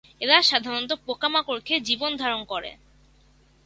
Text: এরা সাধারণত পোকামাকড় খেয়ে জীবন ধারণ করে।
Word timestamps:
এরা 0.21 0.37
সাধারণত 0.41 0.91
পোকামাকড় 1.05 1.61
খেয়ে 1.65 1.85
জীবন 1.87 2.11
ধারণ 2.21 2.41
করে। 2.43 2.71